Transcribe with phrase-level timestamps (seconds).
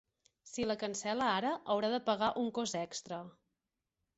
[0.51, 3.21] Si la cancel·la ara haurà de pagar un cost extra.